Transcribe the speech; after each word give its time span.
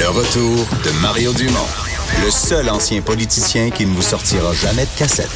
Le 0.00 0.08
retour 0.08 0.66
de 0.82 0.90
Mario 1.02 1.34
Dumont, 1.34 1.68
le 2.24 2.30
seul 2.30 2.70
ancien 2.70 3.02
politicien 3.02 3.68
qui 3.68 3.84
ne 3.84 3.94
vous 3.94 4.00
sortira 4.00 4.54
jamais 4.54 4.86
de 4.86 4.98
cassette. 4.98 5.28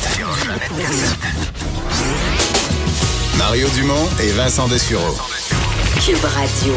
Mario 3.37 3.69
Dumont 3.75 4.09
et 4.23 4.31
Vincent 4.31 4.67
Dessureau. 4.67 5.19
Cube 6.01 6.25
Radio. 6.25 6.75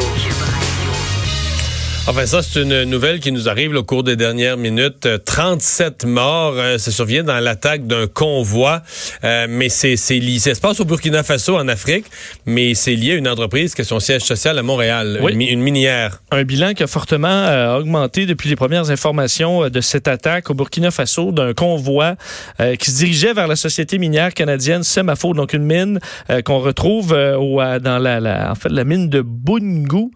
Enfin, 2.10 2.26
ça, 2.26 2.42
c'est 2.42 2.62
une 2.62 2.84
nouvelle 2.86 3.20
qui 3.20 3.34
nous 3.34 3.50
arrive 3.50 3.76
au 3.76 3.84
cours 3.84 4.02
des 4.02 4.16
dernières 4.16 4.56
minutes. 4.56 5.06
37 5.26 6.06
euh, 6.06 6.08
morts. 6.08 6.54
Euh, 6.56 6.78
ça 6.78 6.90
survient 6.90 7.24
dans 7.26 7.38
l'attaque 7.42 7.86
d'un 7.86 8.08
convoi. 8.08 8.82
Euh, 9.26 9.46
mais 9.50 9.68
c'est, 9.68 9.98
c'est 9.98 10.18
lié. 10.18 10.40
Ça 10.40 10.56
se 10.56 10.62
passe 10.62 10.80
au 10.80 10.86
Burkina 10.86 11.22
Faso, 11.24 11.58
en 11.58 11.68
Afrique. 11.68 12.06
Mais 12.46 12.76
c'est 12.76 12.96
lié 12.96 13.12
à 13.12 13.16
une 13.16 13.28
entreprise 13.28 13.76
qui 13.76 13.82
a 13.82 13.84
son 13.84 14.00
siège 14.00 14.22
social 14.22 14.58
à 14.58 14.64
Montréal. 14.64 15.20
Oui. 15.22 15.34
Une, 15.34 15.38
mi- 15.38 15.46
une 15.50 15.60
minière. 15.60 16.22
Un 16.32 16.44
bilan 16.46 16.74
qui 16.76 16.84
a 16.84 16.88
fortement 16.88 17.28
euh, 17.28 17.78
augmenté 17.78 18.26
depuis 18.26 18.48
les 18.48 18.56
premières 18.56 18.90
informations 18.90 19.66
euh, 19.66 19.70
de 19.70 19.82
cette 19.82 20.08
attaque 20.08 20.50
au 20.50 20.54
Burkina 20.54 20.92
Faso 20.92 21.34
d'un 21.34 21.54
convoi 21.54 22.16
euh, 22.62 22.78
qui 22.78 22.90
se 22.90 22.98
dirigeait 23.00 23.34
vers 23.34 23.48
la 23.50 23.58
société 23.58 23.98
minière 23.98 24.34
canadienne 24.34 24.84
Semafo, 24.84 25.34
donc 25.34 25.52
une 25.52 25.64
mine 25.66 26.00
euh, 26.30 26.42
qu'on 26.42 26.60
retrouve 26.60 27.12
euh, 27.12 27.36
au- 27.38 27.58
dans 27.80 28.00
la, 28.00 28.22
la- 28.22 28.52
en 28.52 28.56
fait, 28.56 28.70
la 28.70 28.86
mine 28.86 29.10
de 29.10 29.22
Bungu. 29.22 30.10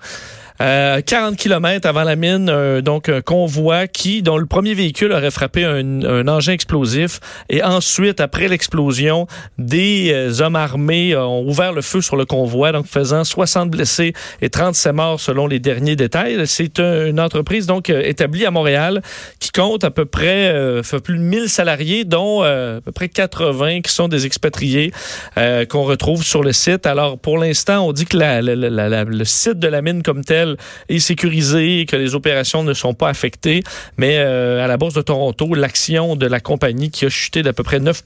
Euh, 0.62 1.02
40 1.02 1.38
kilomètres 1.38 1.88
avant 1.88 2.04
la 2.04 2.16
mine, 2.16 2.48
euh, 2.48 2.82
donc 2.82 3.10
un 3.10 3.22
convoi 3.22 3.88
qui, 3.88 4.22
dont 4.22 4.38
le 4.38 4.46
premier 4.46 4.76
véhicule 4.76 5.12
aurait 5.12 5.32
frappé 5.32 5.66
un, 5.66 6.04
un 6.04 6.28
engin 6.28 6.52
explosif 6.54 7.20
et 7.50 7.64
ensuite, 7.64 8.20
après 8.22 8.48
l'explosion, 8.48 9.26
des 9.58 10.12
euh, 10.14 10.40
hommes 10.42 10.56
armés 10.56 11.14
euh, 11.14 11.26
ont 11.26 11.48
ouvert 11.48 11.74
le 11.74 11.82
feu 11.82 12.02
sur 12.02 12.16
le 12.16 12.26
convoi, 12.26 12.72
donc 12.74 12.86
faisant 12.86 13.24
60 13.24 13.72
blessés 13.72 14.14
et 14.42 14.50
37 14.52 14.94
morts 14.94 15.20
selon 15.20 15.48
les 15.48 15.60
derniers 15.60 15.96
détails. 15.96 16.46
C'est 16.46 16.80
un- 16.80 17.08
une 17.08 17.20
entreprise 17.20 17.66
donc 17.66 17.90
euh, 17.90 18.02
établie 18.06 18.46
à 18.46 18.52
Montréal 18.52 19.02
qui 19.40 19.50
compte 19.52 19.84
à 19.84 19.90
peu 19.90 20.06
près 20.06 20.50
euh, 20.50 20.84
fait 20.84 21.00
plus 21.00 21.18
de 21.18 21.24
1000 21.24 21.50
salariés, 21.50 22.04
dont 22.04 22.44
euh, 22.44 22.78
à 22.78 22.82
peu 22.82 22.92
près 22.92 23.10
80 23.10 23.82
qui 23.82 23.92
sont 23.92 24.08
des 24.08 24.28
expatriés 24.28 24.92
euh, 25.40 25.66
qu'on 25.66 25.84
retrouve 25.84 26.24
sur 26.24 26.44
le 26.44 26.52
site. 26.54 26.86
Alors 26.86 27.18
pour 27.18 27.40
l'instant, 27.40 27.88
on 27.88 27.94
dit 27.94 28.06
que 28.06 28.18
la- 28.18 28.44
la- 28.44 28.56
la- 28.56 29.04
le 29.06 29.26
site 29.26 29.58
de 29.58 29.68
la 29.68 29.82
mine 29.82 30.04
comme 30.04 30.24
tel 30.24 30.51
est 30.90 31.00
sécurisé 31.00 31.82
et 31.82 31.86
que 31.86 31.96
les 31.96 32.16
opérations 32.16 32.64
ne 32.64 32.74
sont 32.74 32.94
pas 32.94 33.10
affectées. 33.10 33.64
Mais 33.98 34.18
euh, 34.18 34.64
à 34.64 34.68
la 34.68 34.78
Bourse 34.78 34.94
de 34.94 35.02
Toronto, 35.02 35.54
l'action 35.54 36.16
de 36.16 36.28
la 36.28 36.40
compagnie 36.40 36.90
qui 36.92 37.06
a 37.06 37.10
chuté 37.10 37.42
d'à 37.44 37.54
peu 37.54 37.64
près 37.64 37.80
9 37.80 38.04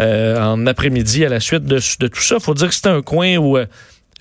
euh, 0.00 0.40
en 0.40 0.66
après-midi 0.66 1.24
à 1.24 1.28
la 1.28 1.40
suite 1.40 1.64
de, 1.64 1.78
de 2.00 2.08
tout 2.08 2.22
ça. 2.22 2.38
faut 2.40 2.54
dire 2.54 2.68
que 2.68 2.74
c'est 2.74 2.86
un 2.86 3.02
coin 3.02 3.36
où... 3.36 3.56
euh, 3.56 3.66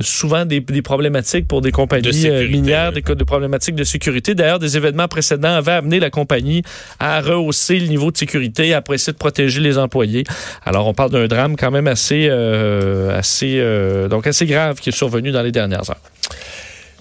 souvent 0.01 0.45
des, 0.45 0.59
des 0.59 0.81
problématiques 0.81 1.47
pour 1.47 1.61
des 1.61 1.71
De 1.71 1.75
compagnies 1.75 2.13
sécurité, 2.13 2.45
euh, 2.45 2.49
minières, 2.49 2.91
oui. 2.95 3.01
des, 3.01 3.15
des 3.15 3.25
problématiques 3.25 3.75
de 3.75 3.83
sécurité. 3.83 4.35
D'ailleurs, 4.35 4.59
des 4.59 4.77
événements 4.77 5.07
précédents 5.07 5.55
avaient 5.55 5.73
amené 5.73 5.99
la 5.99 6.09
compagnie 6.09 6.63
à 6.99 7.21
rehausser 7.21 7.79
le 7.79 7.87
niveau 7.87 8.11
de 8.11 8.17
sécurité, 8.17 8.73
après 8.73 8.95
essayer 8.95 9.13
de 9.13 9.17
protéger 9.17 9.61
les 9.61 9.77
employés. 9.77 10.23
Alors, 10.65 10.87
on 10.87 10.93
parle 10.93 11.11
d'un 11.11 11.27
drame 11.27 11.55
quand 11.55 11.71
même 11.71 11.87
assez, 11.87 12.27
euh, 12.29 13.17
assez, 13.17 13.57
euh, 13.59 14.07
donc 14.07 14.27
assez 14.27 14.45
grave 14.45 14.79
qui 14.79 14.89
est 14.89 14.93
survenu 14.93 15.31
dans 15.31 15.41
les 15.41 15.51
dernières 15.51 15.89
heures. 15.89 16.01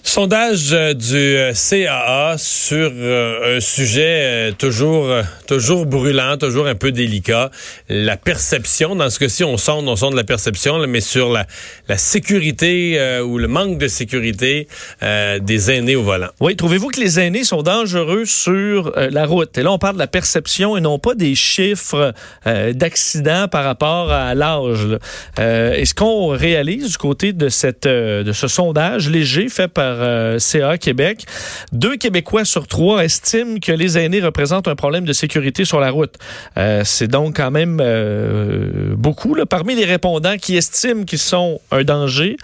Sondage 0.04 0.72
euh, 0.72 0.94
du 0.94 1.16
euh, 1.16 1.52
CAA 1.52 2.34
sur 2.36 2.90
euh, 2.92 3.56
un 3.56 3.60
sujet 3.60 4.52
toujours 4.58 5.08
toujours 5.46 5.86
brûlant, 5.86 6.36
toujours 6.38 6.66
un 6.66 6.74
peu 6.74 6.92
délicat, 6.92 7.50
la 7.88 8.16
perception. 8.16 8.96
Dans 8.96 9.10
ce 9.10 9.18
cas-ci, 9.18 9.44
on 9.44 9.56
sonde, 9.56 9.86
on 9.88 9.96
sonde 9.96 10.14
la 10.14 10.24
perception, 10.24 10.86
mais 10.86 11.00
sur 11.00 11.30
la, 11.30 11.46
la 11.88 11.98
sécurité 11.98 12.94
euh, 12.98 13.22
ou 13.22 13.36
le 13.38 13.48
manque 13.48 13.78
de 13.78 13.86
sécurité 13.86 14.66
euh, 15.02 15.38
des 15.38 15.70
aînés 15.70 15.94
au 15.94 16.02
volant. 16.02 16.30
Oui, 16.40 16.56
trouvez-vous 16.56 16.88
que 16.88 17.00
les 17.00 17.20
aînés 17.20 17.44
sont 17.44 17.62
dangereux 17.62 18.24
sur 18.24 18.92
la 18.96 19.26
route? 19.26 19.56
Et 19.58 19.62
là, 19.62 19.72
on 19.72 19.78
parle 19.78 19.94
de 19.94 20.00
la 20.00 20.06
perception 20.06 20.76
et 20.76 20.80
non 20.80 20.98
pas 20.98 21.14
des 21.14 21.34
chiffres 21.34 22.14
d'accidents 22.44 23.46
par 23.48 23.64
rapport 23.64 24.10
à 24.10 24.34
l'âge. 24.34 24.86
là. 24.86 24.98
Euh, 25.38 25.74
et 25.74 25.84
ce 25.84 25.94
qu'on 25.94 26.28
réalise 26.28 26.92
du 26.92 26.96
côté 26.96 27.32
de, 27.32 27.48
cette, 27.48 27.86
de 27.86 28.32
ce 28.32 28.48
sondage 28.48 29.08
léger 29.08 29.48
fait 29.48 29.68
par 29.68 29.91
euh, 30.00 30.38
CA 30.38 30.78
Québec, 30.78 31.24
deux 31.72 31.96
Québécois 31.96 32.44
sur 32.44 32.66
trois 32.66 33.04
estiment 33.04 33.58
que 33.58 33.72
les 33.72 33.98
aînés 33.98 34.20
représentent 34.20 34.68
un 34.68 34.76
problème 34.76 35.04
de 35.04 35.12
sécurité 35.12 35.64
sur 35.64 35.80
la 35.80 35.90
route. 35.90 36.14
Euh, 36.56 36.82
C'est 36.84 37.08
donc 37.08 37.36
quand 37.36 37.50
même 37.50 37.78
euh, 37.80 38.94
beaucoup. 38.96 39.36
Parmi 39.48 39.74
les 39.74 39.84
répondants 39.84 40.36
qui 40.36 40.56
estiment 40.56 41.04
qu'ils 41.04 41.18
sont 41.18 41.60
un 41.70 41.84
danger, 41.84 42.36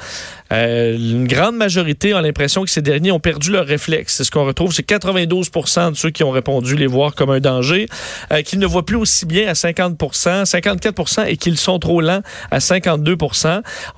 euh, 0.52 0.96
une 0.96 1.26
grande 1.26 1.56
majorité 1.56 2.14
ont 2.14 2.20
l'impression 2.20 2.64
que 2.64 2.70
ces 2.70 2.82
derniers 2.82 3.12
ont 3.12 3.20
perdu 3.20 3.50
leur 3.50 3.66
réflexe. 3.66 4.16
C'est 4.16 4.24
ce 4.24 4.30
qu'on 4.30 4.44
retrouve, 4.44 4.72
c'est 4.72 4.82
92 4.82 5.50
de 5.50 5.94
ceux 5.94 6.10
qui 6.10 6.24
ont 6.24 6.30
répondu 6.30 6.76
les 6.76 6.86
voir 6.86 7.14
comme 7.14 7.30
un 7.30 7.40
danger, 7.40 7.86
euh, 8.32 8.42
qu'ils 8.42 8.58
ne 8.58 8.66
voient 8.66 8.84
plus 8.84 8.96
aussi 8.96 9.26
bien 9.26 9.48
à 9.48 9.54
50 9.54 9.98
54 10.44 11.28
et 11.28 11.36
qu'ils 11.36 11.58
sont 11.58 11.78
trop 11.78 12.00
lents 12.00 12.22
à 12.50 12.60
52 12.60 13.16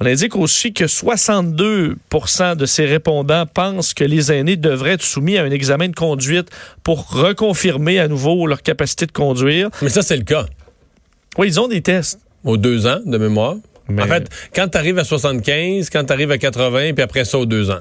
On 0.01 0.07
indique 0.07 0.37
aussi 0.37 0.73
que 0.73 0.85
62% 0.85 2.57
de 2.57 2.67
ces 2.67 2.85
répondants 2.85 3.47
pensent 3.47 3.95
que 3.95 4.05
les 4.05 4.33
aînés 4.33 4.57
devraient 4.57 4.93
être 4.93 5.03
soumis 5.03 5.39
à 5.39 5.45
un 5.45 5.51
examen 5.51 5.89
de 5.89 5.95
conduite 5.95 6.49
pour 6.83 7.11
reconfirmer 7.13 7.99
à 8.01 8.09
nouveau 8.09 8.47
leur 8.47 8.63
capacité 8.63 9.07
de 9.07 9.13
conduire. 9.13 9.71
Mais 9.83 9.89
ça, 9.89 10.03
c'est 10.03 10.17
le 10.17 10.25
cas. 10.25 10.47
Oui, 11.39 11.49
ils 11.49 11.61
ont 11.61 11.69
des 11.69 11.81
tests. 11.81 12.19
Aux 12.45 12.57
deux 12.57 12.87
ans 12.87 13.01
de 13.05 13.19
mémoire. 13.19 13.57
Mais- 13.91 14.03
En 14.03 14.07
fait, 14.07 14.29
quand 14.55 14.69
tu 14.69 14.79
arrives 14.79 14.99
à 14.99 15.05
75, 15.05 15.91
quand 15.91 16.05
tu 16.05 16.13
arrives 16.13 16.31
à 16.31 16.39
80, 16.39 16.93
puis 16.95 17.03
après 17.03 17.25
ça, 17.25 17.39
aux 17.39 17.47
deux 17.47 17.71
ans. 17.71 17.81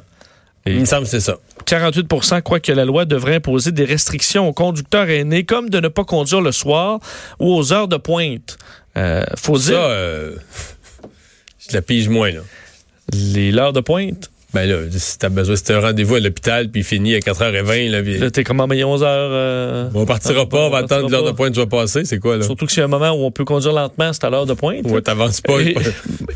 Il 0.65 0.81
me 0.81 0.85
semble 0.85 1.03
que 1.03 1.09
c'est 1.09 1.19
ça. 1.21 1.37
48% 1.65 2.41
croient 2.41 2.59
que 2.59 2.71
la 2.71 2.85
loi 2.85 3.05
devrait 3.05 3.35
imposer 3.35 3.71
des 3.71 3.85
restrictions 3.85 4.47
aux 4.47 4.53
conducteurs 4.53 5.09
aînés, 5.09 5.43
comme 5.43 5.69
de 5.69 5.79
ne 5.79 5.87
pas 5.87 6.03
conduire 6.03 6.41
le 6.41 6.51
soir 6.51 6.99
ou 7.39 7.53
aux 7.55 7.73
heures 7.73 7.87
de 7.87 7.97
pointe. 7.97 8.57
Euh, 8.97 9.23
faut 9.35 9.57
Ça, 9.57 9.69
dire 9.71 9.79
euh, 9.81 10.35
je 11.69 11.73
la 11.75 11.81
pige 11.81 12.09
moins, 12.09 12.31
là. 12.31 12.41
les 13.13 13.51
l'heure 13.51 13.73
de 13.73 13.79
pointe? 13.79 14.29
Ben 14.53 14.67
là, 14.67 14.77
si 14.89 15.19
t'as 15.19 15.29
besoin, 15.29 15.55
si 15.55 15.63
t'as 15.63 15.77
un 15.77 15.81
rendez-vous 15.81 16.15
à 16.15 16.19
l'hôpital, 16.19 16.69
puis 16.69 16.81
il 16.81 16.83
finit 16.83 17.13
à 17.15 17.19
4h20, 17.19 17.89
là, 17.91 18.01
Là, 18.01 18.31
t'es 18.31 18.43
comment, 18.43 18.65
mais 18.65 18.83
11 18.83 19.03
heures. 19.03 19.07
euh, 19.31 19.89
on 19.93 20.05
partira 20.07 20.49
pas, 20.49 20.61
on 20.65 20.69
va 20.71 20.79
attendre 20.79 21.05
que 21.07 21.11
l'heure 21.11 21.23
de 21.23 21.31
pointe 21.31 21.53
soit 21.53 21.69
passée, 21.69 22.03
c'est 22.03 22.17
quoi, 22.17 22.35
là? 22.37 22.43
Surtout 22.43 22.65
que 22.65 22.71
c'est 22.71 22.81
un 22.81 22.87
moment 22.87 23.11
où 23.11 23.25
on 23.25 23.31
peut 23.31 23.45
conduire 23.45 23.73
lentement, 23.73 24.11
c'est 24.11 24.23
à 24.23 24.29
l'heure 24.31 24.47
de 24.47 24.53
pointe. 24.53 24.85
Ouais, 24.85 25.01
t'avances 25.01 25.41
pas. 25.41 25.59
Et, 25.61 25.75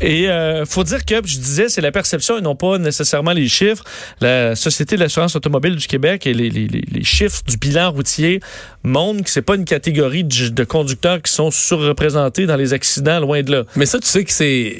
et, 0.00 0.28
euh, 0.30 0.64
faut 0.64 0.84
dire 0.84 1.04
que, 1.04 1.16
je 1.24 1.38
disais, 1.38 1.68
c'est 1.68 1.80
la 1.80 1.90
perception 1.90 2.38
et 2.38 2.40
non 2.40 2.54
pas 2.54 2.78
nécessairement 2.78 3.32
les 3.32 3.48
chiffres. 3.48 3.82
La 4.20 4.54
Société 4.54 4.94
de 4.94 5.00
l'assurance 5.00 5.34
automobile 5.34 5.74
du 5.74 5.86
Québec 5.88 6.26
et 6.28 6.34
les, 6.34 6.50
les- 6.50 6.68
les- 6.68 6.84
les 6.92 7.04
chiffres 7.04 7.42
du 7.48 7.56
bilan 7.56 7.90
routier 7.90 8.38
montrent 8.84 9.24
que 9.24 9.30
c'est 9.30 9.42
pas 9.42 9.56
une 9.56 9.64
catégorie 9.64 10.22
de, 10.24 10.48
de 10.50 10.64
conducteurs 10.64 11.20
qui 11.20 11.32
sont 11.32 11.50
surreprésentés 11.50 12.46
dans 12.46 12.56
les 12.56 12.72
accidents, 12.74 13.18
loin 13.18 13.42
de 13.42 13.50
là. 13.50 13.64
Mais 13.76 13.86
ça, 13.86 13.98
tu 13.98 14.06
sais 14.06 14.24
que 14.24 14.32
c'est 14.32 14.76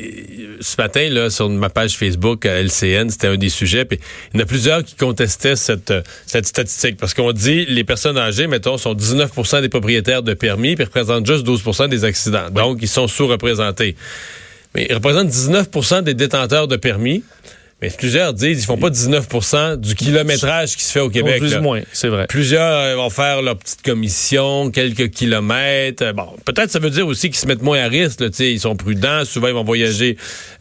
ce 0.60 0.76
matin 0.78 1.08
là 1.10 1.30
sur 1.30 1.48
ma 1.48 1.68
page 1.68 1.96
Facebook 1.96 2.46
à 2.46 2.60
LCN, 2.62 3.08
c'était 3.10 3.23
un 3.26 3.36
des 3.36 3.48
sujets. 3.48 3.84
Puis 3.84 3.98
il 4.32 4.38
y 4.38 4.40
en 4.40 4.44
a 4.44 4.46
plusieurs 4.46 4.84
qui 4.84 4.94
contestaient 4.94 5.56
cette 5.56 5.90
euh, 5.90 6.02
cette 6.26 6.46
statistique 6.46 6.96
parce 6.96 7.14
qu'on 7.14 7.32
dit 7.32 7.66
les 7.66 7.84
personnes 7.84 8.18
âgées, 8.18 8.46
mettons, 8.46 8.78
sont 8.78 8.94
19% 8.94 9.60
des 9.60 9.68
propriétaires 9.68 10.22
de 10.22 10.34
permis, 10.34 10.74
puis 10.74 10.84
représentent 10.84 11.26
juste 11.26 11.46
12% 11.46 11.88
des 11.88 12.04
accidents. 12.04 12.50
Donc 12.50 12.78
ils 12.80 12.88
sont 12.88 13.08
sous-représentés. 13.08 13.96
Mais 14.74 14.86
ils 14.88 14.94
représentent 14.94 15.28
19% 15.28 16.02
des 16.02 16.14
détenteurs 16.14 16.68
de 16.68 16.76
permis. 16.76 17.22
Mais 17.84 17.90
plusieurs 17.96 18.32
disent 18.32 18.62
ils 18.62 18.64
font 18.66 18.78
pas 18.78 18.88
19% 18.90 19.76
du 19.76 19.94
kilométrage 19.94 20.76
qui 20.76 20.84
se 20.84 20.92
fait 20.92 21.00
au 21.00 21.10
Québec. 21.10 21.38
Plus 21.38 21.56
ou 21.56 21.60
moins, 21.60 21.82
c'est 21.92 22.08
vrai. 22.08 22.26
Plusieurs 22.28 22.62
euh, 22.80 22.96
vont 22.96 23.10
faire 23.10 23.42
leur 23.42 23.56
petite 23.56 23.82
commission, 23.82 24.70
quelques 24.70 25.10
kilomètres. 25.10 26.12
Bon, 26.12 26.28
peut-être 26.44 26.70
ça 26.70 26.78
veut 26.78 26.90
dire 26.90 27.06
aussi 27.06 27.28
qu'ils 27.28 27.38
se 27.38 27.46
mettent 27.46 27.62
moins 27.62 27.82
à 27.84 27.88
risque. 27.88 28.20
Là, 28.20 28.28
ils 28.38 28.60
sont 28.60 28.76
prudents, 28.76 29.24
souvent 29.24 29.48
ils 29.48 29.54
vont 29.54 29.64
voyager. 29.64 30.16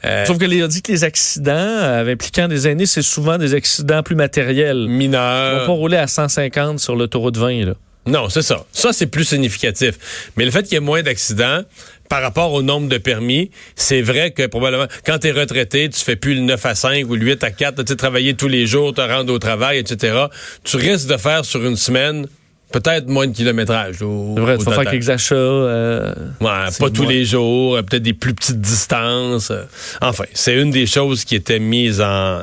euh, 0.06 0.26
Sauf 0.26 0.38
que 0.38 0.46
les, 0.46 0.64
on 0.64 0.68
dit 0.68 0.82
que 0.82 0.92
les 0.92 1.04
accidents 1.04 1.54
euh, 1.54 2.12
impliquant 2.12 2.48
des 2.48 2.68
aînés, 2.68 2.86
c'est 2.86 3.02
souvent 3.02 3.38
des 3.38 3.54
accidents 3.54 4.04
plus 4.04 4.16
matériels. 4.16 4.78
Ils 4.78 4.88
vont 4.88 4.98
mineurs. 4.98 5.66
pas 5.66 5.72
rouler 5.72 5.98
à 5.98 6.08
150 6.08 6.80
sur 6.80 6.96
l'autoroute 6.96 7.38
20, 7.38 7.66
là. 7.66 7.74
Non, 8.06 8.30
c'est 8.30 8.42
ça. 8.42 8.66
Ça, 8.72 8.92
c'est 8.92 9.08
plus 9.08 9.24
significatif. 9.24 10.32
Mais 10.36 10.44
le 10.46 10.52
fait 10.52 10.64
qu'il 10.64 10.74
y 10.74 10.76
ait 10.76 10.82
moins 10.82 11.04
d'accidents 11.04 11.62
par 12.10 12.22
rapport 12.22 12.52
au 12.52 12.62
nombre 12.62 12.90
de 12.90 12.98
permis, 12.98 13.50
c'est 13.76 14.02
vrai 14.02 14.32
que 14.32 14.46
probablement, 14.46 14.88
quand 15.06 15.20
tu 15.20 15.28
es 15.28 15.32
retraité, 15.32 15.90
tu 15.90 16.00
fais 16.00 16.18
plus 16.18 16.36
le 16.36 16.42
9 16.42 16.66
à 16.66 16.76
5 16.76 17.10
ou 17.10 17.16
le 17.16 17.26
8 17.26 17.44
à 17.44 17.52
4, 17.52 17.84
tu 17.84 17.96
travailler 17.96 18.34
tous 18.34 18.50
les 18.50 18.68
jours, 18.68 18.94
te 18.94 19.02
rendre 19.02 19.32
au 19.34 19.40
travail, 19.40 19.78
etc. 19.78 20.26
Tu 20.64 20.78
risques 20.78 21.08
de 21.08 21.18
faire 21.18 21.46
sur 21.46 21.66
une 21.66 21.78
semaine 21.78 22.28
peut-être 22.74 23.08
moins 23.08 23.28
de 23.28 23.32
kilométrage. 23.34 23.96
C'est 24.00 24.06
vrai, 24.42 24.58
tu 24.58 24.66
vas 24.66 24.72
faire 24.74 24.92
quelques 24.92 25.10
achats. 25.10 25.36
euh, 25.36 26.14
Ouais, 26.42 26.50
pas 26.80 26.90
tous 26.90 27.04
moins. 27.04 27.12
les 27.12 27.24
jours, 27.24 27.76
euh, 27.78 27.82
peut-être 27.84 28.04
des 28.04 28.14
plus 28.14 28.34
petites 28.34 28.60
distances. 28.60 29.52
euh. 29.52 29.64
Enfin, 30.02 30.26
c'est 30.34 30.56
une 30.60 30.72
des 30.72 30.86
choses 30.86 31.24
qui 31.24 31.36
était 31.36 31.60
mise 31.60 32.02
en 32.02 32.42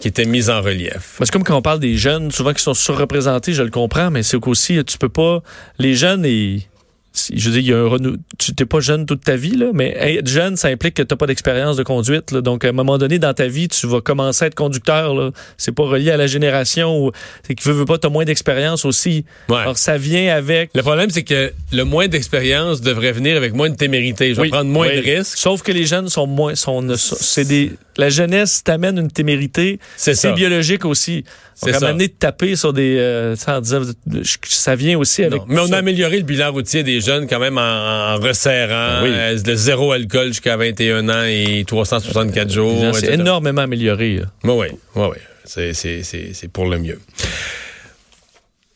qui 0.00 0.08
était 0.08 0.26
mise 0.26 0.50
en 0.50 0.60
relief. 0.60 1.16
C'est 1.18 1.30
comme 1.30 1.42
quand 1.44 1.56
on 1.56 1.62
parle 1.62 1.80
des 1.80 1.96
jeunes, 1.96 2.30
souvent 2.30 2.52
qui 2.52 2.62
sont 2.62 2.74
surreprésentés, 2.74 3.52
je 3.54 3.62
le 3.62 3.70
comprends, 3.70 4.10
mais 4.10 4.22
c'est 4.22 4.38
qu'aussi, 4.38 4.78
tu 4.84 4.98
peux 4.98 5.08
pas. 5.08 5.42
Les 5.78 5.94
jeunes, 5.94 6.24
ils- 6.24 6.62
je 7.34 7.50
dire, 7.50 7.58
il 7.60 7.66
y 7.66 7.72
a 7.72 7.78
un 7.78 7.88
renou... 7.88 8.16
tu 8.38 8.52
n'es 8.58 8.66
pas 8.66 8.80
jeune 8.80 9.06
toute 9.06 9.22
ta 9.22 9.36
vie, 9.36 9.56
là, 9.56 9.66
mais 9.74 9.96
être 9.98 10.28
jeune, 10.28 10.56
ça 10.56 10.68
implique 10.68 10.94
que 10.94 11.02
tu 11.02 11.12
n'as 11.12 11.16
pas 11.16 11.26
d'expérience 11.26 11.76
de 11.76 11.82
conduite. 11.82 12.30
Là. 12.30 12.40
Donc, 12.40 12.64
à 12.64 12.68
un 12.68 12.72
moment 12.72 12.98
donné 12.98 13.18
dans 13.18 13.34
ta 13.34 13.46
vie, 13.46 13.68
tu 13.68 13.86
vas 13.86 14.00
commencer 14.00 14.44
à 14.44 14.48
être 14.48 14.54
conducteur. 14.54 15.32
C'est 15.56 15.72
pas 15.72 15.84
relié 15.84 16.10
à 16.10 16.16
la 16.16 16.26
génération. 16.26 17.04
Ou... 17.04 17.12
C'est 17.46 17.54
que 17.54 17.62
tu 17.62 17.70
veux, 17.70 17.84
pas, 17.84 17.98
tu 17.98 18.06
as 18.06 18.10
moins 18.10 18.24
d'expérience 18.24 18.84
aussi. 18.84 19.24
Ouais. 19.48 19.56
Alors, 19.56 19.78
ça 19.78 19.98
vient 19.98 20.34
avec... 20.34 20.70
Le 20.74 20.82
problème, 20.82 21.10
c'est 21.10 21.24
que 21.24 21.52
le 21.72 21.82
moins 21.84 22.08
d'expérience 22.08 22.80
devrait 22.80 23.12
venir 23.12 23.36
avec 23.36 23.54
moins 23.54 23.70
de 23.70 23.76
témérité. 23.76 24.30
Je 24.30 24.36
vais 24.36 24.42
Oui, 24.42 24.48
prendre 24.50 24.70
moins 24.70 24.88
oui. 24.88 24.96
de 24.96 25.16
risques. 25.16 25.38
Sauf 25.38 25.62
que 25.62 25.72
les 25.72 25.84
jeunes 25.84 26.08
sont 26.08 26.26
moins... 26.26 26.54
Sont, 26.54 26.84
c'est 26.96 27.46
des... 27.46 27.72
La 27.98 28.10
jeunesse 28.10 28.62
t'amène 28.62 28.96
une 28.98 29.10
témérité. 29.10 29.80
C'est 29.96 30.32
biologique 30.32 30.84
aussi. 30.84 31.24
À 31.66 31.72
ça. 31.72 31.80
m'amener 31.80 32.06
de 32.06 32.12
taper 32.12 32.54
sur 32.54 32.72
des... 32.72 32.96
euh, 32.96 33.34
disant, 33.60 33.82
ça 34.44 34.76
vient 34.76 34.96
aussi 34.96 35.24
avec... 35.24 35.40
Non, 35.40 35.46
Mais 35.48 35.60
on 35.60 35.72
a 35.72 35.78
amélioré 35.78 36.18
le 36.18 36.22
bilan 36.22 36.52
routier 36.52 36.84
des 36.84 37.00
jeunes 37.00 37.26
quand 37.26 37.40
même 37.40 37.58
en, 37.58 38.14
en 38.14 38.16
resserrant. 38.20 39.02
Oui. 39.02 39.10
euh, 39.12 39.36
le 39.44 39.54
zéro 39.56 39.90
alcool 39.90 40.28
jusqu'à 40.28 40.56
21 40.56 41.08
ans 41.08 41.24
et 41.24 41.64
364 41.66 42.50
jours. 42.50 42.94
C'est 42.94 43.14
énormément 43.14 43.62
amélioré. 43.62 44.20
Oui, 44.44 44.66
oui, 44.94 45.06
oui, 45.56 45.74
c'est 45.74 46.48
pour 46.52 46.66
le 46.66 46.78
mieux. 46.78 47.00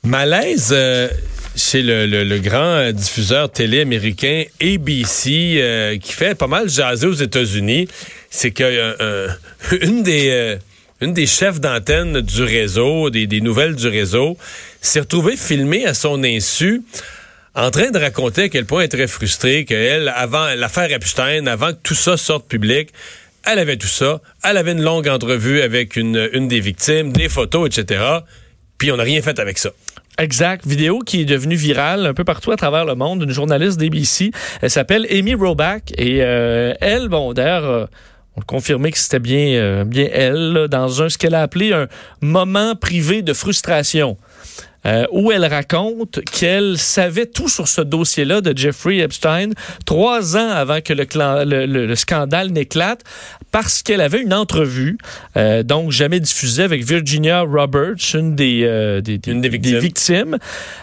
Malaise 0.03 0.71
euh, 0.73 1.09
chez 1.57 1.83
le, 1.83 2.39
grand 2.39 2.93
diffuseur 2.93 3.51
télé 3.51 3.81
américain 3.81 4.45
ABC, 4.61 5.57
euh, 5.57 5.99
qui 5.99 6.13
fait 6.13 6.35
pas 6.35 6.47
mal 6.47 6.69
jaser 6.69 7.07
aux 7.07 7.13
États-Unis, 7.13 7.89
c'est 8.31 8.51
que 8.51 8.63
euh, 8.63 8.95
euh, 9.01 9.29
une 9.83 10.03
des 10.03 10.31
euh, 10.31 10.57
une 11.01 11.13
des 11.13 11.27
chefs 11.27 11.61
d'antenne 11.61 12.21
du 12.21 12.45
réseau, 12.45 13.11
des, 13.11 13.27
des 13.27 13.41
nouvelles 13.41 13.75
du 13.75 13.89
réseau, 13.89 14.37
s'est 14.81 15.01
retrouvée 15.01 15.37
filmée 15.37 15.85
à 15.85 15.95
son 15.95 16.23
insu 16.23 16.83
en 17.55 17.71
train 17.71 17.91
de 17.91 17.99
raconter 17.99 18.45
à 18.45 18.49
quel 18.49 18.67
point 18.67 18.83
elle 18.83 18.89
très 18.89 19.09
frustrée, 19.09 19.65
qu'elle, 19.65 20.09
avant 20.09 20.55
l'affaire 20.55 20.91
Epstein, 20.93 21.47
avant 21.47 21.73
que 21.73 21.79
tout 21.83 21.97
ça 21.97 22.17
sorte 22.17 22.49
public, 22.49 22.91
elle 23.45 23.59
avait 23.59 23.77
tout 23.77 23.89
ça. 23.89 24.21
Elle 24.45 24.57
avait 24.57 24.73
une 24.73 24.83
longue 24.83 25.09
entrevue 25.09 25.61
avec 25.61 25.97
une, 25.97 26.31
une 26.33 26.49
des 26.49 26.61
victimes, 26.61 27.13
des 27.13 27.29
photos, 27.29 27.67
etc. 27.67 28.01
Puis 28.79 28.93
on 28.93 28.97
n'a 28.97 29.03
rien 29.03 29.21
fait 29.23 29.39
avec 29.39 29.59
ça. 29.59 29.71
Exact. 30.23 30.65
Vidéo 30.67 31.01
qui 31.01 31.23
est 31.23 31.25
devenue 31.25 31.57
virale 31.57 32.07
un 32.07 32.15
peu 32.15 32.23
partout 32.25 32.53
à 32.53 32.57
travers 32.57 32.85
le 32.85 32.95
monde. 32.95 33.23
Une 33.25 33.33
journaliste 33.33 33.79
d'ABC. 33.81 34.31
Elle 34.61 34.71
s'appelle 34.71 35.07
Amy 35.11 35.35
Robach. 35.35 35.83
Et 35.99 36.19
euh, 36.23 36.73
elle, 36.81 37.09
bon, 37.09 37.33
d'ailleurs, 37.33 37.65
euh, 37.65 37.87
on 38.37 38.41
a 38.41 38.45
confirmé 38.45 38.93
que 38.93 38.99
c'était 38.99 39.19
bien, 39.19 39.49
euh, 39.57 39.85
elle, 40.13 40.69
dans 40.71 41.03
un 41.03 41.09
ce 41.09 41.19
qu'elle 41.19 41.35
a 41.35 41.43
appelé 41.43 41.73
un 41.73 41.89
moment 42.21 42.75
privé 42.77 43.23
de 43.23 43.33
frustration. 43.33 44.17
où 45.13 45.31
elle 45.31 45.45
raconte 45.45 46.21
qu'elle 46.33 46.77
savait 46.77 47.27
tout 47.27 47.49
sur 47.49 47.69
ce 47.69 47.81
dossier-là 47.83 48.41
de 48.41 48.53
Jeffrey 48.57 48.99
Epstein 48.99 49.51
trois 49.87 50.37
ans 50.37 50.51
avant 50.51 50.81
que 50.81 50.93
le, 50.93 51.05
le- 51.45 51.67
le- 51.67 51.87
le 51.87 51.95
scandale 51.95 52.51
n'éclate 52.51 53.03
parce 53.53 53.83
qu'elle 53.83 54.01
avait 54.01 54.23
une 54.23 54.35
entrevue, 54.35 54.97
euh, 55.37 55.63
donc 55.63 55.93
jamais 55.93 56.19
diffusée 56.19 56.63
avec 56.65 56.83
Virginia 56.83 57.43
Roberts, 57.43 58.15
une 58.15 58.35
des, 58.35 58.63
euh, 58.65 59.01
des, 59.03 59.21
Une 59.27 59.43
des 59.43 59.51
victimes. 59.51 59.79
victimes, 59.79 60.39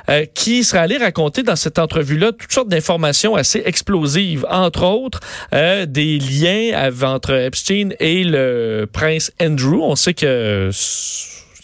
euh, 0.10 0.26
qui 0.34 0.64
serait 0.64 0.80
allée 0.80 0.98
raconter 0.98 1.44
dans 1.44 1.56
cette 1.56 1.80
entrevue-là 1.80 2.32
toutes 2.32 2.54
sortes 2.54 2.70
d'informations 2.70 3.36
assez 3.36 3.64
explosives, 3.66 4.46
entre 4.50 4.84
autres 4.84 5.20
euh, 5.54 5.86
des 5.88 6.20
liens 6.20 6.90
entre 7.02 7.34
Epstein 7.34 7.90
et 8.00 8.24
le 8.24 8.88
prince 8.92 9.32
Andrew. 9.42 9.80
On 9.82 9.96
sait 9.96 10.14
que 10.14 10.70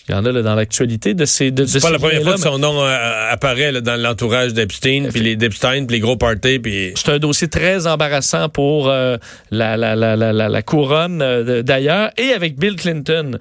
il 0.08 0.12
y 0.14 0.16
en 0.16 0.24
a 0.26 0.32
là, 0.32 0.44
dans 0.44 0.54
l'actualité 0.54 1.16
de 1.16 1.26
ces 1.26 1.50
de, 1.50 1.64
de 1.64 1.68
C'est 1.68 1.80
pas 1.80 1.88
ces 1.88 1.94
la 1.94 2.00
première 2.00 2.22
fois 2.22 2.34
que 2.34 2.40
son 2.40 2.60
nom 2.60 2.84
euh, 2.84 3.32
apparaît 3.32 3.72
là, 3.72 3.82
dans 3.82 4.00
l'entourage 4.00 4.54
d'Epstein, 4.54 5.10
puis 5.12 5.22
les 5.22 5.36
d'Epstein, 5.36 5.86
puis 5.86 5.96
les 5.96 6.00
gros 6.00 6.16
parties, 6.16 6.60
puis 6.60 6.94
C'est 6.96 7.10
un 7.10 7.18
dossier 7.18 7.48
très 7.48 7.88
embarrassant 7.88 8.50
pour 8.50 8.88
euh, 8.88 9.18
la, 9.50 9.78
la, 9.78 9.96
la, 9.96 10.16
la, 10.16 10.62
couronne 10.62 11.22
euh, 11.22 11.64
d'ailleurs 11.64 12.12
et 12.18 12.34
avec 12.34 12.58
Bill 12.58 12.76
Clinton. 12.76 13.40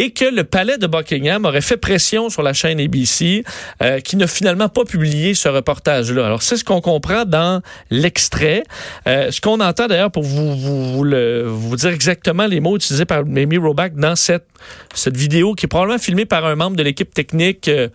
Et 0.00 0.10
que 0.12 0.24
le 0.24 0.44
palais 0.44 0.78
de 0.78 0.86
Buckingham 0.86 1.44
aurait 1.44 1.60
fait 1.60 1.76
pression 1.76 2.28
sur 2.30 2.42
la 2.42 2.52
chaîne 2.52 2.78
ABC, 2.78 3.42
euh, 3.82 3.98
qui 3.98 4.14
n'a 4.16 4.28
finalement 4.28 4.68
pas 4.68 4.84
publié 4.84 5.34
ce 5.34 5.48
reportage-là. 5.48 6.24
Alors, 6.24 6.42
c'est 6.42 6.56
ce 6.56 6.62
qu'on 6.62 6.80
comprend 6.80 7.24
dans 7.24 7.62
l'extrait. 7.90 8.62
Euh, 9.08 9.32
ce 9.32 9.40
qu'on 9.40 9.58
entend 9.60 9.88
d'ailleurs 9.88 10.12
pour 10.12 10.22
vous, 10.22 10.54
vous, 10.56 10.92
vous, 10.92 11.04
le- 11.04 11.42
vous 11.48 11.74
dire 11.74 11.90
exactement 11.90 12.46
les 12.46 12.60
mots 12.60 12.76
utilisés 12.76 13.06
par 13.06 13.20
Amy 13.20 13.56
Robach 13.56 13.92
dans 13.94 14.14
cette, 14.14 14.46
cette 14.94 15.16
vidéo 15.16 15.54
qui 15.54 15.66
est 15.66 15.68
probablement 15.68 15.98
filmée 15.98 16.26
par 16.26 16.46
un 16.46 16.54
membre 16.54 16.76
de 16.76 16.84
l'équipe 16.84 17.12
technique. 17.12 17.66
euh, 17.66 17.88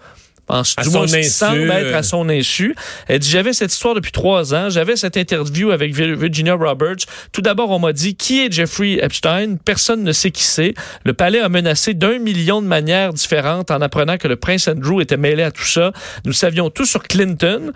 en, 0.50 0.62
À 0.78 0.84
du 0.84 0.90
moins, 0.90 1.08
semble 1.24 1.72
être 1.72 1.96
à 1.96 2.04
son 2.04 2.28
insu. 2.30 2.76
Elle 3.08 3.20
dit 3.20 3.30
J'avais 3.30 3.54
cette 3.54 3.72
histoire 3.72 3.96
depuis 3.96 4.12
trois 4.12 4.54
ans. 4.54 4.70
J'avais 4.70 4.96
cette 4.96 5.16
interview 5.18 5.72
avec 5.72 5.94
Vir- 5.96 6.16
Virginia 6.18 6.54
Roberts. 6.56 7.06
Tout 7.32 7.42
d'abord, 7.42 7.70
on 7.72 7.80
m'a 7.80 7.94
dit 7.94 8.16
Qui 8.16 8.46
est 8.46 8.52
Jeffrey 8.52 9.00
Epstein? 9.02 9.56
Personne 9.64 10.04
ne 10.04 10.12
sait 10.12 10.32
qui 10.32 10.44
c'est. 10.44 10.74
Le 11.06 11.14
palais 11.14 11.40
a 11.40 11.50
menacé 11.50 11.94
d'un 11.94 12.20
million 12.20 12.62
de 12.62 12.68
manières 12.68 13.14
différentes 13.14 13.72
en 13.72 13.82
apprenant 13.82 14.18
que 14.18 14.28
le 14.28 14.36
prince 14.36 14.68
Andrew 14.68 15.02
était 15.02 15.18
mêlé 15.18 15.44
à 15.44 15.52
tout 15.52 15.64
ça. 15.64 15.92
Nous 16.26 16.34
savions 16.34 16.70
tout 16.70 16.86
sur 16.86 17.04
Clinton, 17.04 17.72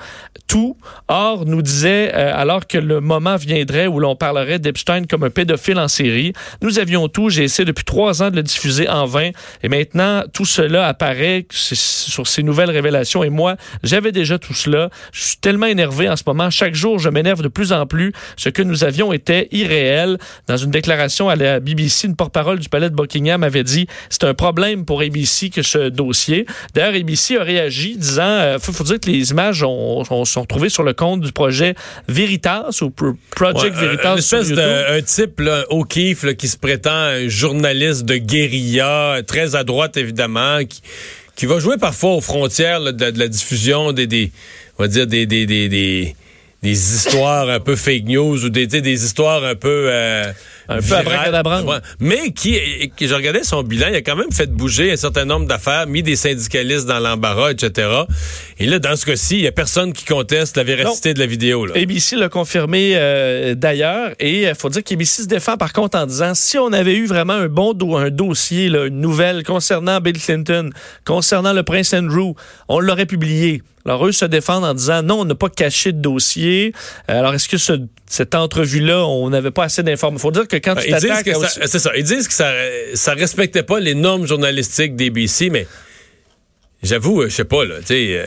tout. 0.48 0.76
Or, 1.08 1.46
nous 1.46 1.62
disait, 1.62 2.12
euh, 2.14 2.32
alors 2.36 2.68
que 2.68 2.78
le 2.78 3.00
moment 3.00 3.38
viendrait 3.38 3.88
où 3.88 4.00
l'on 4.00 4.16
parlerait 4.16 4.60
d'Epstein 4.60 5.04
comme 5.06 5.24
un 5.24 5.30
pédophile 5.30 5.80
en 5.80 5.88
série, 5.88 6.34
nous 6.62 6.80
avions 6.80 7.08
tout. 7.08 7.30
J'ai 7.30 7.44
essayé 7.44 7.66
depuis 7.66 7.86
trois 7.86 8.22
ans 8.22 8.30
de 8.30 8.36
le 8.36 8.44
diffuser 8.44 8.90
en 8.90 9.06
vain. 9.06 9.30
Et 9.64 9.70
maintenant, 9.70 10.24
tout 10.34 10.46
cela 10.46 10.88
apparaît 10.88 11.46
sur 11.50 12.28
ces 12.28 12.44
nouvelles 12.44 12.67
révélations. 12.72 13.24
Et 13.24 13.30
moi, 13.30 13.56
j'avais 13.84 14.12
déjà 14.12 14.38
tout 14.40 14.54
cela. 14.54 14.90
Je 15.12 15.22
suis 15.22 15.38
tellement 15.38 15.66
énervé 15.68 16.10
en 16.10 16.16
ce 16.16 16.24
moment. 16.26 16.50
Chaque 16.50 16.76
jour, 16.76 17.00
je 17.00 17.10
m'énerve 17.10 17.42
de 17.42 17.48
plus 17.48 17.72
en 17.74 17.86
plus. 17.86 18.14
Ce 18.36 18.50
que 18.50 18.62
nous 18.62 18.84
avions 18.84 19.14
était 19.14 19.48
irréel. 19.52 20.18
Dans 20.48 20.58
une 20.58 20.72
déclaration 20.72 21.30
à 21.30 21.36
la 21.36 21.60
BBC, 21.60 22.08
une 22.08 22.16
porte-parole 22.16 22.60
du 22.60 22.70
palais 22.70 22.90
de 22.90 22.96
Buckingham 22.96 23.44
avait 23.44 23.64
dit 23.64 23.88
c'est 24.10 24.24
un 24.24 24.34
problème 24.34 24.86
pour 24.86 25.02
ABC 25.02 25.50
que 25.50 25.62
ce 25.62 25.90
dossier. 25.90 26.46
D'ailleurs, 26.74 26.96
ABC 26.96 27.38
a 27.38 27.44
réagi 27.44 27.98
disant 27.98 28.24
euh, 28.24 28.60
faut, 28.60 28.72
faut 28.74 28.84
dire 28.84 29.00
que 29.00 29.10
les 29.10 29.32
images 29.32 29.64
ont, 29.64 30.04
ont- 30.10 30.26
sont 30.26 30.42
retrouvées 30.42 30.70
sur 30.70 30.84
le 30.84 30.94
compte 30.94 31.22
du 31.22 31.32
projet 31.32 31.76
Veritas 32.08 32.70
ou 32.82 32.90
Pro- 32.90 33.14
Project 33.32 33.76
Ouais, 33.76 33.82
Veritas. 33.82 34.14
Une 34.14 34.20
espèce 34.20 34.50
de 34.50 34.98
un 34.98 35.02
type 35.02 35.40
là, 35.40 35.66
O'Keefe 35.70 36.24
là, 36.24 36.34
qui 36.34 36.48
se 36.48 36.58
prétend 36.58 36.92
un 36.92 37.28
journaliste 37.28 38.06
de 38.06 38.18
guérilla, 38.18 39.22
très 39.26 39.56
à 39.56 39.64
droite 39.64 39.98
évidemment, 39.98 40.60
qui, 40.66 40.82
qui 41.38 41.46
va 41.46 41.60
jouer 41.60 41.78
parfois 41.78 42.16
aux 42.16 42.22
frontières 42.22 42.82
de, 42.82 43.20
la- 43.20 43.28
diffusion 43.30 43.94
des, 43.94 44.08
des 44.08 44.32
on 44.78 44.84
va 44.84 44.88
dire 44.90 45.08
des 45.08 45.26
des, 45.26 45.46
des, 45.46 45.70
des 45.70 46.72
histoires 46.72 47.48
un 47.50 47.60
peu 47.62 47.76
fake 47.78 48.04
news 48.06 48.44
ou 48.44 48.50
des, 48.50 48.68
des 48.68 49.06
histoires 49.06 49.44
un 49.46 49.56
peu 49.56 49.86
euh, 49.90 50.34
Un 50.70 50.76
peu. 50.78 50.82
Ouais. 51.66 51.78
mais 52.00 52.32
qui, 52.32 52.60
qui 52.98 53.08
je 53.08 53.14
regardais 53.14 53.44
son 53.44 53.64
bilan, 53.64 53.88
il 53.90 53.96
a 53.96 54.02
quand 54.02 54.16
même 54.16 54.32
fait 54.32 54.52
bouger 54.52 54.92
un 54.92 54.98
certain 54.98 55.26
nombre 55.26 55.46
d'affaires, 55.48 55.88
mis 55.88 56.04
des 56.04 56.16
syndicalistes 56.16 56.86
dans 56.86 57.00
l'embarras, 57.00 57.52
etc. 57.52 57.88
Et 58.60 58.66
là, 58.66 58.80
dans 58.80 58.96
ce 58.96 59.06
cas-ci, 59.06 59.36
il 59.36 59.42
y 59.44 59.48
a 59.48 59.52
personne 59.52 59.94
qui 59.94 60.04
conteste 60.06 60.58
la 60.58 60.64
véracité 60.64 61.14
de 61.14 61.20
la 61.20 61.26
vidéo. 61.26 61.66
Là. 61.66 61.74
ABC 61.78 62.16
l'a 62.16 62.30
confirmé 62.30 62.94
euh, 62.96 63.56
d'ailleurs 63.56 64.12
et 64.20 64.44
il 64.44 64.56
faut 64.56 64.70
dire 64.70 64.84
qu'ABC 64.84 65.06
se 65.24 65.28
défend 65.28 65.58
par 65.58 65.74
contre 65.74 65.98
en 65.98 66.06
disant 66.06 66.34
si 66.36 66.58
on 66.58 66.74
avait 66.74 66.96
eu 66.96 67.06
vraiment 67.06 67.34
un 67.34 67.48
bon 67.48 67.74
do- 67.74 67.96
un 67.96 68.10
dossier, 68.10 68.70
là, 68.70 68.86
une 68.88 69.00
nouvelle 69.00 69.44
concernant 69.44 70.00
Bill 70.02 70.18
Clinton, 70.20 70.70
concernant 71.06 71.54
le 71.54 71.64
prince 71.64 71.94
Andrew, 71.94 72.34
on 72.68 72.80
l'aurait 72.80 73.06
publié. 73.06 73.62
Alors 73.88 74.06
eux 74.06 74.12
se 74.12 74.26
défendent 74.26 74.66
en 74.66 74.74
disant 74.74 75.02
non, 75.02 75.22
on 75.22 75.26
n'a 75.26 75.36
pas 75.36 75.50
caché 75.50 75.92
de 75.94 76.00
dossier. 76.02 76.74
Euh, 77.10 77.18
Alors 77.20 77.34
est-ce 77.34 77.48
que 77.50 77.58
ce- 77.58 77.82
cette 78.06 78.36
entrevue-là, 78.36 79.06
on 79.06 79.30
n'avait 79.30 79.52
pas 79.52 79.64
assez 79.64 79.82
d'informations? 79.84 80.20
Il 80.20 80.22
faut 80.22 80.32
dire 80.32 80.48
que 80.48 80.58
quand 80.58 80.76
tu 80.76 80.88
Ils 80.90 80.94
disent 80.96 81.02
t'attaques 81.10 81.26
c'est 81.66 81.80
ça. 81.80 81.92
Ils 81.98 82.04
disent 82.04 82.28
que 82.28 82.34
ça, 82.34 82.52
ça 82.94 83.14
respectait 83.14 83.64
pas 83.64 83.80
les 83.80 83.96
normes 83.96 84.28
journalistiques 84.28 84.96
d'ABC, 84.96 85.50
mais 85.50 85.68
j'avoue, 86.84 87.22
euh, 87.24 87.30
je 87.30 87.36
sais 87.36 87.46
pas, 87.46 87.66
là, 87.66 87.76
tu 87.80 87.86
sais, 87.88 88.26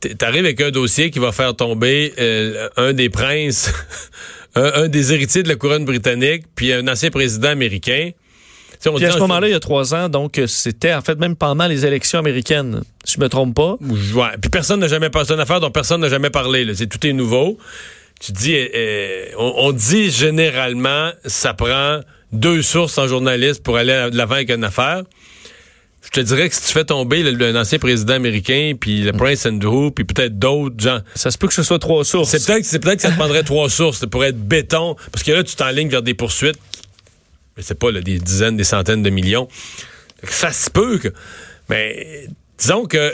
euh, 0.00 0.14
t'arrives 0.18 0.44
avec 0.44 0.60
un 0.60 0.70
dossier 0.70 1.10
qui 1.10 1.18
va 1.18 1.30
faire 1.32 1.54
tomber 1.54 2.12
euh, 2.18 2.68
un 2.76 2.92
des 2.92 3.08
princes, 3.10 3.72
un, 4.54 4.84
un 4.84 4.88
des 4.88 5.12
héritiers 5.12 5.42
de 5.42 5.48
la 5.48 5.56
couronne 5.56 5.84
britannique, 5.84 6.44
puis 6.54 6.72
un 6.72 6.86
ancien 6.88 7.10
président 7.10 7.48
américain. 7.50 8.10
On 8.88 8.96
Puis 8.96 9.06
à 9.06 9.10
ce 9.12 9.16
en- 9.16 9.20
moment-là, 9.20 9.48
il 9.48 9.52
y 9.52 9.54
a 9.54 9.60
trois 9.60 9.94
ans, 9.94 10.08
donc 10.08 10.38
euh, 10.38 10.46
c'était 10.46 10.92
en 10.94 11.00
fait 11.02 11.18
même 11.18 11.36
pendant 11.36 11.66
les 11.66 11.86
élections 11.86 12.18
américaines, 12.18 12.82
si 13.04 13.14
je 13.16 13.20
me 13.20 13.28
trompe 13.28 13.54
pas. 13.54 13.76
Ouais, 13.80 14.28
puis 14.40 14.50
personne 14.50 14.80
n'a 14.80 14.88
jamais 14.88 15.10
passé 15.10 15.32
une 15.32 15.40
affaire 15.40 15.60
dont 15.60 15.70
personne 15.70 16.00
n'a 16.00 16.08
jamais 16.08 16.30
parlé. 16.30 16.64
Là. 16.64 16.72
C'est 16.74 16.86
tout 16.86 17.04
est 17.06 17.12
nouveau. 17.12 17.58
Tu 18.20 18.32
dis, 18.32 18.54
euh, 18.54 18.66
euh, 18.74 19.24
on, 19.38 19.52
on 19.68 19.72
dit 19.72 20.10
généralement, 20.10 21.10
ça 21.24 21.54
prend 21.54 22.00
deux 22.32 22.62
sources 22.62 22.98
en 22.98 23.06
journaliste 23.08 23.62
pour 23.62 23.76
aller 23.76 24.10
de 24.10 24.16
l'avant 24.16 24.34
avec 24.36 24.50
une 24.50 24.64
affaire. 24.64 25.02
Je 26.02 26.10
te 26.10 26.20
dirais 26.20 26.48
que 26.50 26.54
si 26.54 26.62
tu 26.66 26.72
fais 26.72 26.84
tomber 26.84 27.22
le- 27.22 27.50
l'ancien 27.52 27.78
président 27.78 28.12
américain, 28.14 28.74
puis 28.78 29.00
le 29.02 29.12
Prince 29.12 29.46
Andrew, 29.46 29.90
puis 29.90 30.04
peut-être 30.04 30.38
d'autres 30.38 30.76
gens, 30.78 30.98
Ça 31.14 31.30
se 31.30 31.38
peut 31.38 31.48
que 31.48 31.54
ce 31.54 31.62
soit 31.62 31.78
trois 31.78 32.04
sources. 32.04 32.30
c'est 32.30 32.44
peut-être 32.46 32.64
c'est 32.66 32.78
peut-être 32.78 32.96
que 32.96 33.02
ça 33.02 33.10
te 33.10 33.16
prendrait 33.16 33.42
trois 33.42 33.70
sources 33.70 34.04
pour 34.06 34.22
être 34.24 34.38
béton, 34.38 34.96
parce 35.12 35.22
que 35.22 35.32
là 35.32 35.42
tu 35.42 35.56
t'enlignes 35.56 35.88
vers 35.88 36.02
des 36.02 36.12
poursuites, 36.14 36.58
mais 37.56 37.62
c'est 37.62 37.78
pas 37.78 37.90
là, 37.90 38.00
des 38.00 38.18
dizaines, 38.18 38.56
des 38.56 38.64
centaines 38.64 39.02
de 39.02 39.10
millions. 39.10 39.48
Ça 40.24 40.52
se 40.52 40.70
peut 40.70 40.98
que, 40.98 41.08
mais 41.68 42.26
disons 42.58 42.84
que 42.86 43.12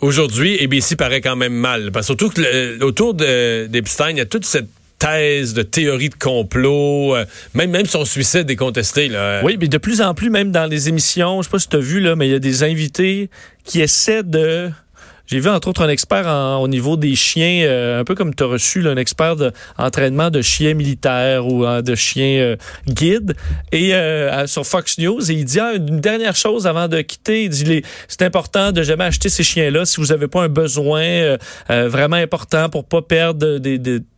aujourd'hui, 0.00 0.58
ABC 0.62 0.96
paraît 0.96 1.20
quand 1.20 1.36
même 1.36 1.54
mal. 1.54 1.92
Parce 1.92 2.06
surtout 2.06 2.28
que 2.30 2.40
le- 2.40 2.84
autour 2.84 3.14
de- 3.14 3.66
d'Epstein, 3.66 4.10
il 4.10 4.18
y 4.18 4.20
a 4.20 4.26
toute 4.26 4.44
cette 4.44 4.68
thèse 4.98 5.52
de 5.52 5.62
théorie 5.62 6.10
de 6.10 6.14
complot, 6.14 7.16
euh, 7.16 7.24
même, 7.54 7.70
même 7.70 7.86
son 7.86 8.04
suicide 8.04 8.48
est 8.50 8.56
contesté. 8.56 9.08
Là. 9.08 9.42
Oui, 9.44 9.56
mais 9.60 9.66
de 9.66 9.78
plus 9.78 10.00
en 10.00 10.14
plus, 10.14 10.30
même 10.30 10.52
dans 10.52 10.66
les 10.66 10.88
émissions, 10.88 11.42
je 11.42 11.48
sais 11.48 11.50
pas 11.50 11.58
si 11.58 11.68
tu 11.68 11.76
as 11.76 11.80
vu, 11.80 11.98
là, 12.00 12.14
mais 12.14 12.28
il 12.28 12.30
y 12.30 12.34
a 12.36 12.38
des 12.38 12.62
invités 12.62 13.28
qui 13.64 13.80
essaient 13.80 14.22
de. 14.22 14.70
J'ai 15.32 15.40
vu 15.40 15.48
entre 15.48 15.68
autres 15.68 15.80
un 15.80 15.88
expert 15.88 16.28
au 16.60 16.68
niveau 16.68 16.98
des 16.98 17.14
chiens, 17.14 17.64
euh, 17.64 18.00
un 18.00 18.04
peu 18.04 18.14
comme 18.14 18.34
tu 18.34 18.42
as 18.42 18.46
reçu 18.46 18.86
un 18.86 18.98
expert 18.98 19.34
d'entraînement 19.34 20.28
de, 20.28 20.42
chiens 20.42 20.74
militaires 20.74 21.46
ou 21.46 21.64
euh, 21.64 21.80
de 21.80 21.94
chiens 21.94 22.38
euh, 22.38 22.56
guides, 22.86 23.34
et 23.72 23.94
euh, 23.94 24.46
sur 24.46 24.66
Fox 24.66 24.98
News, 24.98 25.30
et 25.30 25.34
il 25.36 25.46
dit 25.46 25.58
ah, 25.58 25.72
une 25.72 26.00
dernière 26.00 26.36
chose 26.36 26.66
avant 26.66 26.86
de 26.86 27.00
quitter, 27.00 27.44
il 27.44 27.48
dit 27.48 27.82
c'est 28.08 28.20
important 28.20 28.72
de 28.72 28.82
jamais 28.82 29.04
acheter 29.04 29.30
ces 29.30 29.42
chiens-là 29.42 29.86
si 29.86 30.02
vous 30.02 30.08
n'avez 30.08 30.28
pas 30.28 30.42
un 30.42 30.50
besoin 30.50 31.38
vraiment 31.70 32.16
important 32.16 32.68
pour 32.68 32.84
pas 32.84 33.00
perdre 33.00 33.58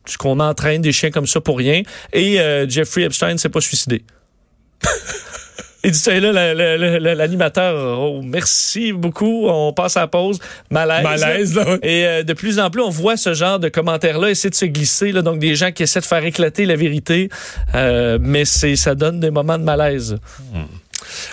ce 0.06 0.18
qu'on 0.18 0.40
entraîne 0.40 0.82
des 0.82 0.90
chiens 0.90 1.12
comme 1.12 1.28
ça 1.28 1.40
pour 1.40 1.58
rien. 1.58 1.82
Et 2.12 2.40
Jeffrey 2.68 3.02
Epstein 3.02 3.36
s'est 3.36 3.50
pas 3.50 3.60
suicidé. 3.60 4.02
Et 5.84 6.20
là, 6.20 6.32
la- 6.32 6.54
la- 6.54 6.76
la- 6.76 6.98
la- 6.98 7.14
l'animateur, 7.14 7.98
oh, 8.00 8.20
merci 8.22 8.92
beaucoup, 8.92 9.46
on 9.48 9.72
passe 9.72 9.96
à 9.96 10.00
la 10.00 10.06
pause. 10.06 10.38
Malaise. 10.70 11.02
Malaise, 11.02 11.54
là. 11.54 11.64
Et 11.82 12.06
euh, 12.06 12.22
de 12.22 12.32
plus 12.32 12.58
en 12.58 12.70
plus, 12.70 12.80
on 12.82 12.90
voit 12.90 13.16
ce 13.16 13.34
genre 13.34 13.58
de 13.58 13.68
commentaires-là 13.68 14.30
essayer 14.30 14.50
de 14.50 14.54
se 14.54 14.64
glisser, 14.64 15.12
là, 15.12 15.22
donc 15.22 15.38
des 15.38 15.54
gens 15.54 15.72
qui 15.72 15.82
essaient 15.82 16.00
de 16.00 16.04
faire 16.06 16.24
éclater 16.24 16.64
la 16.66 16.76
vérité, 16.76 17.28
euh, 17.74 18.18
mais 18.20 18.44
c'est 18.44 18.76
ça 18.76 18.94
donne 18.94 19.20
des 19.20 19.30
moments 19.30 19.58
de 19.58 19.64
malaise. 19.64 20.16
Ben, 20.52 20.60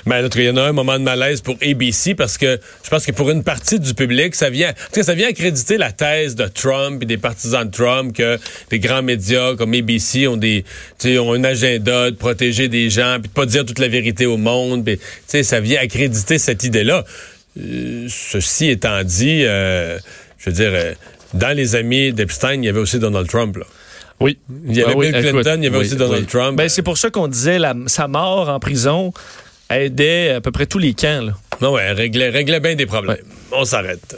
en 0.07 0.23
tout 0.23 0.29
cas, 0.29 0.39
il 0.39 0.45
y 0.45 0.49
en 0.49 0.57
a 0.57 0.63
un 0.63 0.71
moment 0.71 0.97
de 0.97 1.03
malaise 1.03 1.41
pour 1.41 1.55
ABC 1.61 2.15
parce 2.15 2.37
que 2.37 2.59
je 2.83 2.89
pense 2.89 3.05
que 3.05 3.11
pour 3.11 3.29
une 3.29 3.43
partie 3.43 3.79
du 3.79 3.93
public, 3.93 4.35
ça 4.35 4.49
vient, 4.49 4.73
ça 4.91 5.13
vient 5.13 5.29
accréditer 5.29 5.77
la 5.77 5.91
thèse 5.91 6.35
de 6.35 6.47
Trump 6.47 7.01
et 7.03 7.05
des 7.05 7.17
partisans 7.17 7.65
de 7.65 7.71
Trump 7.71 8.15
que 8.15 8.37
des 8.69 8.79
grands 8.79 9.03
médias 9.03 9.55
comme 9.55 9.73
ABC 9.73 10.27
ont 10.27 10.37
des, 10.37 10.63
ont 11.05 11.33
un 11.33 11.43
agenda 11.43 12.11
de 12.11 12.15
protéger 12.15 12.67
des 12.67 12.89
gens 12.89 13.17
puis 13.19 13.29
de 13.29 13.33
pas 13.33 13.45
dire 13.45 13.65
toute 13.65 13.79
la 13.79 13.87
vérité 13.87 14.25
au 14.25 14.37
monde. 14.37 14.85
Puis, 14.85 14.97
tu 14.97 15.03
sais, 15.27 15.43
ça 15.43 15.59
vient 15.59 15.81
accréditer 15.81 16.37
cette 16.37 16.63
idée-là. 16.63 17.03
Euh, 17.59 18.07
ceci 18.09 18.69
étant 18.69 19.03
dit, 19.03 19.43
euh, 19.45 19.97
je 20.37 20.49
veux 20.49 20.55
dire, 20.55 20.71
euh, 20.73 20.93
dans 21.33 21.55
les 21.55 21.75
amis 21.75 22.13
d'Epstein, 22.13 22.55
il 22.55 22.65
y 22.65 22.69
avait 22.69 22.79
aussi 22.79 22.99
Donald 22.99 23.27
Trump. 23.27 23.57
Là. 23.57 23.65
Oui. 24.21 24.37
Il 24.67 24.75
y 24.75 24.81
avait 24.81 24.93
Ah 24.93 24.97
oui, 24.97 25.11
Bill 25.11 25.21
Clinton, 25.21 25.39
écoute, 25.39 25.53
il 25.57 25.63
y 25.63 25.67
avait 25.67 25.77
oui, 25.77 25.85
aussi 25.85 25.95
Donald 25.95 26.21
oui. 26.21 26.27
Trump. 26.27 26.57
Ben, 26.57 26.69
c'est 26.69 26.83
pour 26.83 26.97
ça 26.97 27.09
qu'on 27.09 27.27
disait 27.27 27.59
la, 27.59 27.73
sa 27.87 28.07
mort 28.07 28.49
en 28.49 28.59
prison 28.59 29.13
aidait 29.79 30.31
à 30.31 30.41
peu 30.41 30.51
près 30.51 30.65
tous 30.65 30.79
les 30.79 30.93
camps. 30.93 31.25
Là. 31.25 31.33
non, 31.61 31.73
ouais, 31.73 31.91
réglait, 31.91 32.29
réglait 32.29 32.59
bien 32.59 32.75
des 32.75 32.85
problèmes. 32.85 33.17
On 33.51 33.65
s'arrête. 33.65 34.15